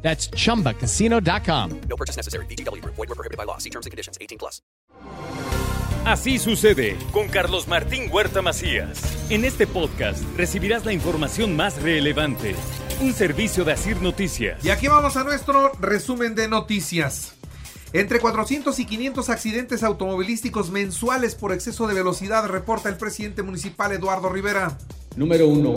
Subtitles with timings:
[0.00, 1.80] That's chumbacasino.com.
[1.88, 2.46] No purchase necessary.
[2.46, 2.82] BGW.
[2.84, 3.58] Void were prohibited by law.
[3.58, 4.16] See terms and conditions.
[4.20, 4.62] 18 plus.
[6.04, 8.98] Así sucede con Carlos Martín Huerta Macías.
[9.28, 12.54] En este podcast recibirás la información más relevante.
[13.02, 14.64] Un servicio de Asir Noticias.
[14.64, 17.34] Y aquí vamos a nuestro resumen de noticias.
[17.92, 23.92] Entre 400 y 500 accidentes automovilísticos mensuales por exceso de velocidad, reporta el presidente municipal
[23.92, 24.78] Eduardo Rivera.
[25.16, 25.74] Número uno,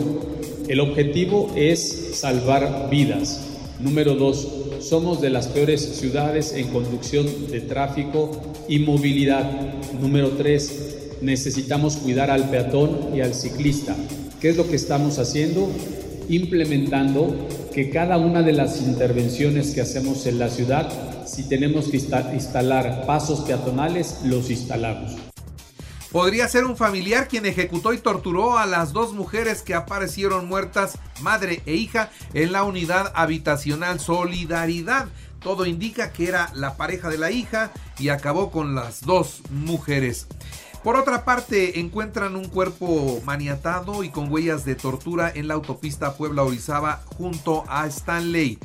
[0.68, 3.51] el objetivo es salvar vidas.
[3.82, 4.46] Número dos,
[4.78, 8.30] somos de las peores ciudades en conducción de tráfico
[8.68, 9.50] y movilidad.
[10.00, 13.96] Número tres, necesitamos cuidar al peatón y al ciclista.
[14.40, 15.68] ¿Qué es lo que estamos haciendo?
[16.28, 17.34] Implementando
[17.74, 20.88] que cada una de las intervenciones que hacemos en la ciudad,
[21.26, 25.31] si tenemos que instalar pasos peatonales, los instalamos.
[26.12, 30.98] Podría ser un familiar quien ejecutó y torturó a las dos mujeres que aparecieron muertas,
[31.22, 35.08] madre e hija, en la unidad habitacional Solidaridad.
[35.40, 40.26] Todo indica que era la pareja de la hija y acabó con las dos mujeres.
[40.84, 46.18] Por otra parte, encuentran un cuerpo maniatado y con huellas de tortura en la autopista
[46.18, 48.58] Puebla-Orizaba junto a Stanley.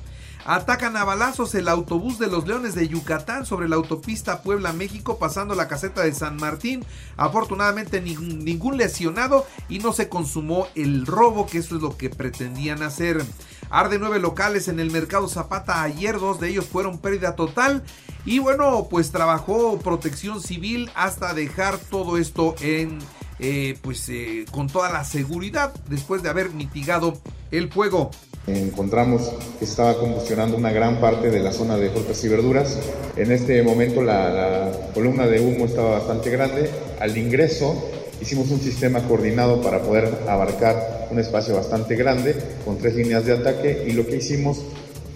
[0.45, 5.55] Atacan a balazos el autobús de los Leones de Yucatán sobre la autopista Puebla-México pasando
[5.55, 6.85] la caseta de San Martín.
[7.17, 12.81] Afortunadamente ningún lesionado y no se consumó el robo, que eso es lo que pretendían
[12.81, 13.25] hacer.
[13.69, 15.83] Arde nueve locales en el mercado Zapata.
[15.83, 17.83] Ayer dos de ellos fueron pérdida total.
[18.25, 22.99] Y bueno, pues trabajó protección civil hasta dejar todo esto en
[23.39, 27.21] eh, pues eh, con toda la seguridad después de haber mitigado
[27.52, 28.11] el fuego.
[28.47, 32.80] Encontramos que estaba combustionando una gran parte de la zona de frutas y verduras.
[33.17, 36.69] En este momento la columna de humo estaba bastante grande.
[37.02, 37.75] Al ingreso
[38.21, 43.33] hicimos un sistema coordinado para poder abarcar un espacio bastante grande con tres líneas de
[43.33, 44.61] ataque y lo que hicimos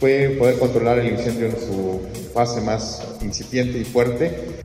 [0.01, 2.01] fue poder controlar el incendio en su
[2.33, 4.61] fase más incipiente y fuerte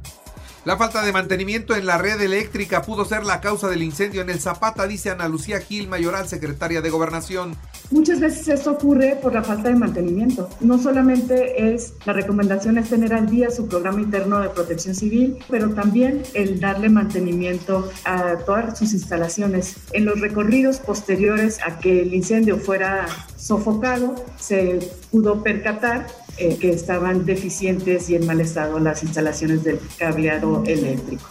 [0.67, 4.31] la falta de mantenimiento en la red eléctrica pudo ser la causa del incendio en
[4.31, 7.55] el Zapata, dice Ana Lucía Gil, mayoral secretaria de Gobernación.
[7.93, 10.49] Muchas veces esto ocurre por la falta de mantenimiento.
[10.59, 15.39] No solamente es la recomendación es tener al día su programa interno de protección civil,
[15.49, 19.77] pero también el darle mantenimiento a todas sus instalaciones.
[19.93, 23.07] En los recorridos posteriores a que el incendio fuera
[23.37, 24.81] sofocado, se
[25.13, 26.09] pudo percatar
[26.39, 31.25] eh, que estaban deficientes y en mal estado las instalaciones del cableado eléctrico.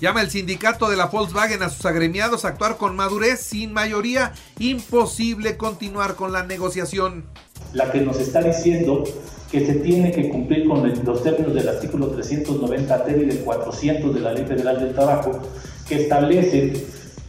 [0.00, 4.32] Llama el sindicato de la Volkswagen a sus agremiados a actuar con madurez, sin mayoría,
[4.58, 7.24] imposible continuar con la negociación.
[7.72, 9.04] La que nos está diciendo
[9.52, 14.12] que se tiene que cumplir con los términos del artículo 390 T y del 400
[14.12, 15.40] de la Ley Federal del Trabajo,
[15.86, 16.72] que establece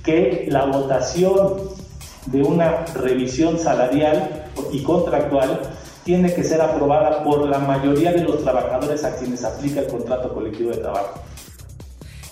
[0.04, 1.58] que la votación
[2.26, 5.62] de una revisión salarial y contractual
[6.04, 10.34] tiene que ser aprobada por la mayoría de los trabajadores a quienes aplica el contrato
[10.34, 11.22] colectivo de trabajo.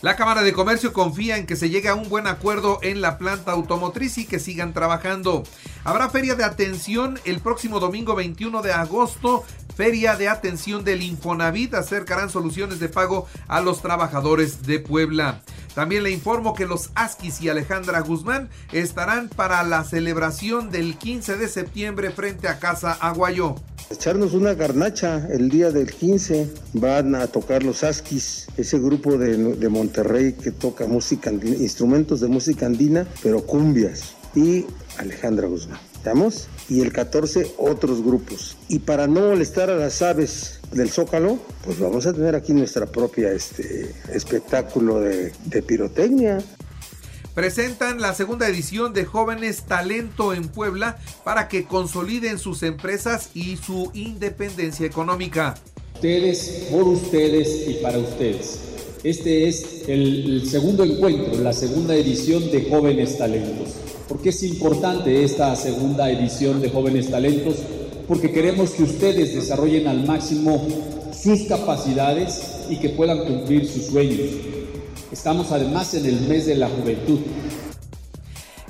[0.02, 3.20] La Cámara de Comercio confía en que se llegue a un buen acuerdo en la
[3.20, 5.44] planta automotriz y que sigan trabajando.
[5.84, 9.46] Habrá feria de atención el próximo domingo 21 de agosto.
[9.76, 15.44] Feria de atención del Infonavit acercarán soluciones de pago a los trabajadores de Puebla.
[15.76, 21.38] También le informo que los Asquis y Alejandra Guzmán estarán para la celebración del 15
[21.38, 23.56] de septiembre frente a Casa Aguayo.
[23.92, 26.50] Echarnos una garnacha el día del 15.
[26.74, 32.68] Van a tocar los Asquis, ese grupo de, Monterrey que toca música, instrumentos de música
[32.68, 34.16] andina, pero cumbias.
[34.34, 34.66] Y
[34.98, 35.80] Alejandra Guzmán.
[35.94, 36.48] ¿Estamos?
[36.70, 38.56] Y el 14 otros grupos.
[38.70, 42.86] Y para no molestar a las aves del Zócalo, pues vamos a tener aquí nuestra
[42.86, 46.40] propia este, espectáculo de, de pirotecnia
[47.42, 53.58] presentan la segunda edición de Jóvenes Talento en Puebla para que consoliden sus empresas y
[53.58, 55.56] su independencia económica.
[55.96, 58.60] Ustedes, por ustedes y para ustedes.
[59.04, 63.70] Este es el, segundo encuentro, la segunda edición de Jóvenes Talentos.
[64.08, 67.56] ¿Por qué es importante esta segunda edición de Jóvenes Talentos?
[68.08, 70.68] porque queremos que ustedes desarrollen al máximo
[71.14, 74.61] sus capacidades y que puedan cumplir sus sueños.
[75.12, 77.20] Estamos además en el mes de la juventud.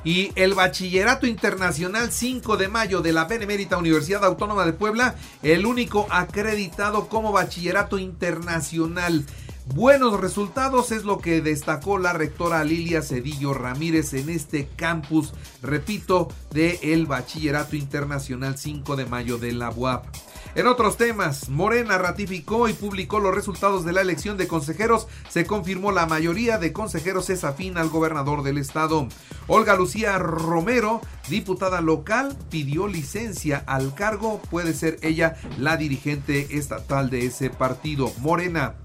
[0.03, 5.67] Y el Bachillerato Internacional 5 de mayo de la Benemérita Universidad Autónoma de Puebla, el
[5.67, 9.23] único acreditado como Bachillerato Internacional.
[9.67, 16.29] Buenos resultados es lo que destacó la rectora Lilia Cedillo Ramírez en este campus, repito,
[16.51, 20.05] de el Bachillerato Internacional 5 de Mayo de la UAP.
[20.53, 25.07] En otros temas, Morena ratificó y publicó los resultados de la elección de consejeros.
[25.29, 29.07] Se confirmó la mayoría de consejeros es afín al gobernador del estado.
[29.47, 30.99] Olga Lucía Romero,
[31.29, 34.41] diputada local, pidió licencia al cargo.
[34.49, 38.11] Puede ser ella la dirigente estatal de ese partido.
[38.17, 38.75] Morena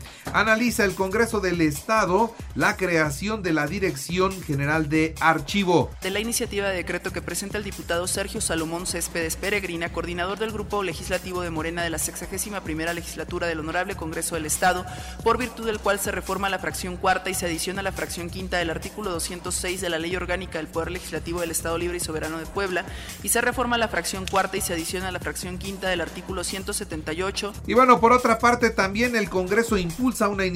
[0.66, 5.90] analiza el Congreso del Estado la creación de la Dirección General de Archivo.
[6.02, 10.50] De la iniciativa de decreto que presenta el diputado Sergio Salomón Céspedes Peregrina, coordinador del
[10.50, 14.84] Grupo Legislativo de Morena de la 61 primera legislatura del Honorable Congreso del Estado,
[15.22, 18.58] por virtud del cual se reforma la fracción cuarta y se adiciona la fracción quinta
[18.58, 22.38] del artículo 206 de la Ley Orgánica del Poder Legislativo del Estado Libre y Soberano
[22.38, 22.84] de Puebla,
[23.22, 27.52] y se reforma la fracción cuarta y se adiciona la fracción quinta del artículo 178.
[27.68, 30.55] Y bueno, por otra parte, también el Congreso impulsa una iniciativa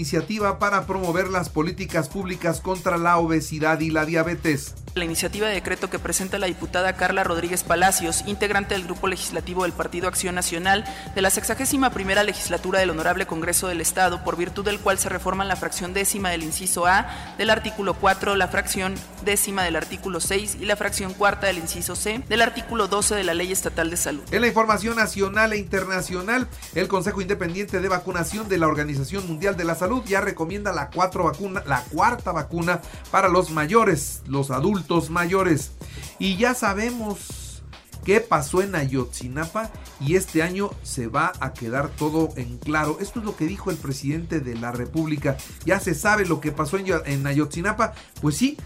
[0.59, 4.75] para promover las políticas públicas contra la obesidad y la diabetes.
[4.97, 9.63] La iniciativa de decreto que presenta la diputada Carla Rodríguez Palacios, integrante del Grupo Legislativo
[9.63, 10.85] del Partido Acción Nacional,
[11.15, 15.09] de la 61 primera legislatura del Honorable Congreso del Estado, por virtud del cual se
[15.09, 17.07] reforman la fracción décima del inciso A
[17.39, 21.95] del artículo 4, la fracción décima del artículo 6 y la fracción cuarta del inciso
[21.95, 24.23] C del artículo 12 de la Ley Estatal de Salud.
[24.33, 29.57] En la información nacional e internacional, el Consejo Independiente de Vacunación de la Organización Mundial
[29.57, 32.81] de la Salud ya recomienda la, cuatro vacuna, la cuarta vacuna
[33.13, 34.80] para los mayores, los adultos
[35.11, 35.73] mayores.
[36.19, 37.63] Y ya sabemos
[38.05, 42.99] qué pasó en Ayotzinapa y este año se va a quedar todo en claro.
[43.01, 45.37] Esto es lo que dijo el presidente de la República.
[45.65, 47.95] Ya se sabe lo que pasó en Ayotzinapa.
[48.21, 48.57] Pues sí,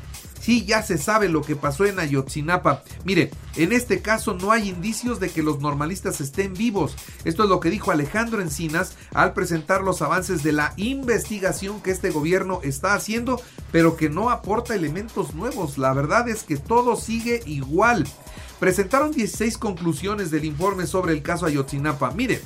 [0.45, 2.83] Sí, ya se sabe lo que pasó en Ayotzinapa.
[3.05, 6.95] Mire, en este caso no hay indicios de que los normalistas estén vivos.
[7.25, 11.93] Esto es lo que dijo Alejandro Encinas al presentar los avances de la investigación que
[11.93, 13.41] este gobierno está haciendo,
[13.73, 15.79] pero que no aporta elementos nuevos.
[15.79, 18.07] La verdad es que todo sigue igual.
[18.61, 22.11] Presentaron 16 conclusiones del informe sobre el caso Ayotzinapa.
[22.11, 22.43] Mire,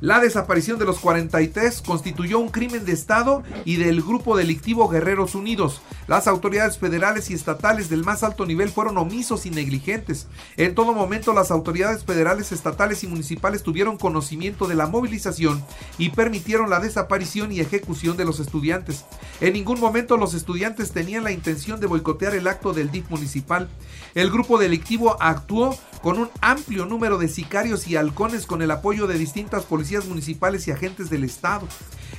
[0.00, 5.34] la desaparición de los 43 constituyó un crimen de Estado y del grupo delictivo Guerreros
[5.34, 5.82] Unidos.
[6.06, 10.26] Las autoridades federales y estatales del más alto nivel fueron omisos y negligentes.
[10.56, 15.62] En todo momento las autoridades federales, estatales y municipales tuvieron conocimiento de la movilización
[15.98, 19.04] y permitieron la desaparición y ejecución de los estudiantes.
[19.42, 23.68] En ningún momento los estudiantes tenían la intención de boicotear el acto del DIF municipal.
[24.14, 29.06] El grupo delictivo actuó con un amplio número de sicarios y halcones con el apoyo
[29.06, 31.66] de distintas policías municipales y agentes del Estado.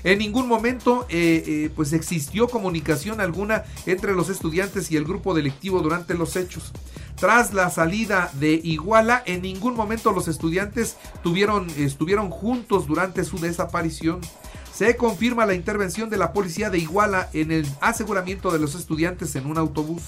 [0.04, 5.34] En ningún momento eh, eh, pues existió comunicación alguna entre los estudiantes y el grupo
[5.34, 6.72] delictivo durante los hechos.
[7.16, 13.38] Tras la salida de Iguala, en ningún momento los estudiantes tuvieron, estuvieron juntos durante su
[13.38, 14.22] desaparición.
[14.74, 19.36] Se confirma la intervención de la policía de Iguala en el aseguramiento de los estudiantes
[19.36, 20.02] en un autobús.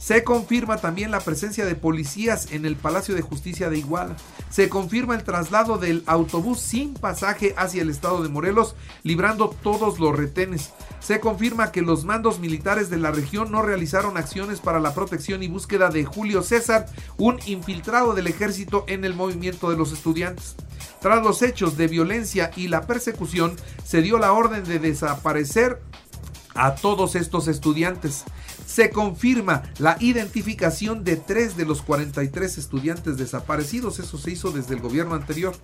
[0.00, 4.16] Se confirma también la presencia de policías en el Palacio de Justicia de Iguala.
[4.48, 10.00] Se confirma el traslado del autobús sin pasaje hacia el estado de Morelos, librando todos
[10.00, 10.70] los retenes.
[11.00, 15.42] Se confirma que los mandos militares de la región no realizaron acciones para la protección
[15.42, 16.86] y búsqueda de Julio César,
[17.18, 20.56] un infiltrado del ejército en el movimiento de los estudiantes.
[21.02, 23.54] Tras los hechos de violencia y la persecución,
[23.84, 25.82] se dio la orden de desaparecer
[26.54, 28.24] a todos estos estudiantes
[28.70, 33.98] se confirma la identificación de tres de los 43 estudiantes desaparecidos.
[33.98, 35.56] Eso se hizo desde el gobierno anterior.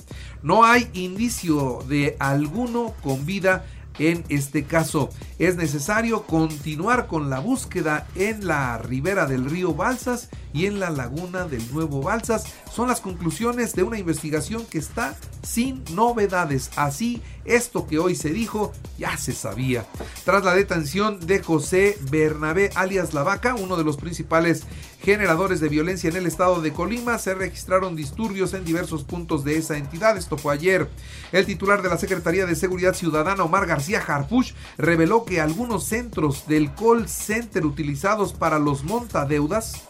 [0.43, 3.65] No hay indicio de alguno con vida
[4.01, 5.09] en este caso.
[5.39, 10.89] Es necesario continuar con la búsqueda en la ribera del río Balsas y en la
[10.89, 12.45] laguna del Nuevo Balsas.
[12.73, 16.71] Son las conclusiones de una investigación que está sin novedades.
[16.77, 19.85] Así, esto que hoy se dijo ya se sabía.
[20.25, 24.63] Tras la detención de José Bernabé alias La Vaca, uno de los principales
[25.03, 29.59] generadores de violencia en el estado de Colima, se registraron disturbios en diversos puntos de
[29.59, 30.17] esa entidad.
[30.17, 30.89] Esto fue ayer.
[31.33, 36.47] El titular de la Secretaría de Seguridad Ciudadana, Omar García Harpuch, reveló que algunos centros
[36.47, 39.87] del call center utilizados para los montadeudas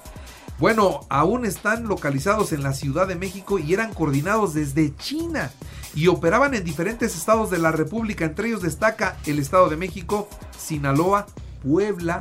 [0.58, 5.50] bueno, aún están localizados en la Ciudad de México y eran coordinados desde China
[5.94, 8.25] y operaban en diferentes estados de la República.
[8.25, 11.26] Entre ellos destaca el Estado de México, Sinaloa,
[11.62, 12.20] Puebla,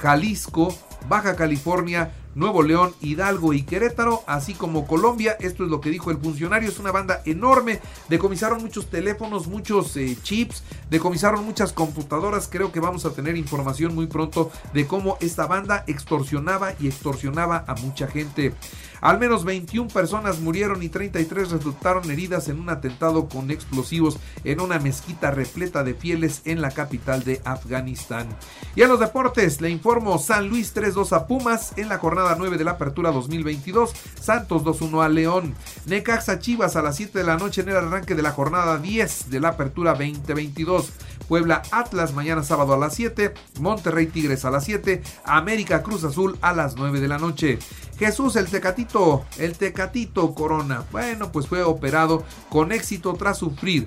[0.00, 0.74] Jalisco,
[1.08, 5.38] Baja California, Nuevo León, Hidalgo y Querétaro, así como Colombia.
[5.40, 6.68] Esto es lo que dijo el funcionario.
[6.68, 7.80] Es una banda enorme.
[8.10, 12.48] Decomisaron muchos teléfonos, muchos eh, chips, decomisaron muchas computadoras.
[12.52, 17.64] Creo que vamos a tener información muy pronto de cómo esta banda extorsionaba y extorsionaba
[17.66, 18.52] a mucha gente.
[19.00, 24.60] Al menos 21 personas murieron y 33 resultaron heridas en un atentado con explosivos en
[24.60, 28.28] una mezquita repleta de fieles en la capital de Afganistán.
[28.74, 32.58] Y en los deportes, le informo San Luis 3-2 a Pumas en la jornada 9
[32.58, 35.54] de la apertura 2022, Santos 2-1 a León,
[35.86, 39.30] Necaxa Chivas a las 7 de la noche en el arranque de la jornada 10
[39.30, 40.92] de la apertura 2022.
[41.28, 46.38] Puebla Atlas mañana sábado a las 7, Monterrey Tigres a las 7, América Cruz Azul
[46.40, 47.58] a las 9 de la noche.
[47.98, 53.86] Jesús el Tecatito, el Tecatito Corona, bueno pues fue operado con éxito tras sufrir,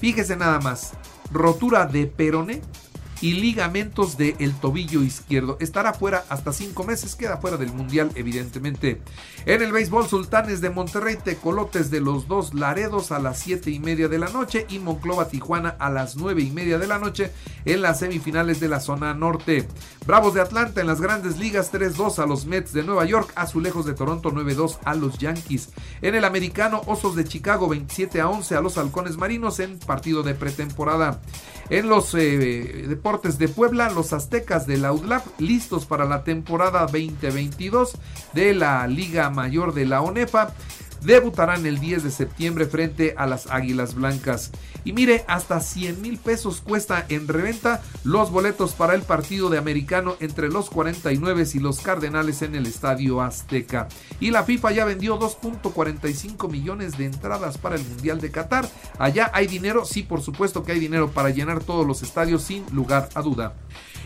[0.00, 0.92] fíjese nada más,
[1.32, 2.60] rotura de peroné
[3.20, 5.56] y ligamentos del el tobillo izquierdo.
[5.60, 9.00] Estará fuera hasta cinco meses, queda fuera del Mundial evidentemente.
[9.46, 13.78] En el béisbol, Sultanes de Monterrey, Tecolotes de los dos Laredos a las siete y
[13.78, 17.32] media de la noche y Monclova Tijuana a las nueve y media de la noche
[17.64, 19.68] en las semifinales de la zona norte.
[20.06, 23.84] Bravos de Atlanta en las grandes ligas 3-2 a los Mets de Nueva York, Azulejos
[23.84, 25.70] de Toronto 9-2 a los Yankees.
[26.02, 30.22] En el americano, Osos de Chicago 27 a 11 a los Halcones Marinos en partido
[30.22, 31.20] de pretemporada.
[31.68, 36.82] En los eh, deportes de Puebla, los aztecas de la UDLAP listos para la temporada
[36.82, 37.98] 2022
[38.34, 40.54] de la Liga Mayor de la ONEFA
[41.02, 44.50] debutarán el 10 de septiembre frente a las Águilas Blancas.
[44.84, 49.58] Y mire, hasta 100 mil pesos cuesta en reventa los boletos para el partido de
[49.58, 53.88] americano entre los 49 y los Cardenales en el Estadio Azteca.
[54.20, 58.68] Y la FIFA ya vendió 2.45 millones de entradas para el Mundial de Qatar.
[58.98, 62.64] Allá hay dinero, sí, por supuesto que hay dinero para llenar todos los estadios sin
[62.72, 63.54] lugar a duda.